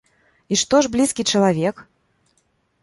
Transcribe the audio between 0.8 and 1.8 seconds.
ж блізкі чалавек?